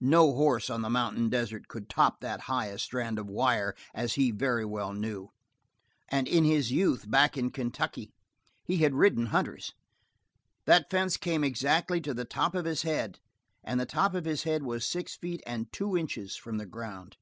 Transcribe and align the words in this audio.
No 0.00 0.32
horse 0.34 0.70
on 0.70 0.82
the 0.82 0.88
mountain 0.88 1.28
desert 1.28 1.66
could 1.66 1.88
top 1.88 2.20
that 2.20 2.42
highest 2.42 2.84
strand 2.84 3.18
of 3.18 3.28
wire 3.28 3.74
as 3.92 4.14
he 4.14 4.30
very 4.30 4.64
well 4.64 4.92
knew; 4.92 5.32
and 6.08 6.28
in 6.28 6.44
his 6.44 6.70
youth, 6.70 7.10
back 7.10 7.36
in 7.36 7.50
Kentucky, 7.50 8.12
he 8.62 8.76
had 8.76 8.94
ridden 8.94 9.26
hunters. 9.34 9.72
That 10.66 10.88
fence 10.88 11.16
came 11.16 11.42
exactly 11.42 12.00
to 12.02 12.14
the 12.14 12.24
top 12.24 12.54
of 12.54 12.64
his 12.64 12.82
head, 12.82 13.18
and 13.64 13.80
the 13.80 13.84
top 13.84 14.14
of 14.14 14.24
his 14.24 14.44
head 14.44 14.62
was 14.62 14.86
six 14.86 15.16
feet 15.16 15.42
and 15.48 15.72
two 15.72 15.96
inches 15.96 16.36
from 16.36 16.58
the 16.58 16.66
ground. 16.66 17.16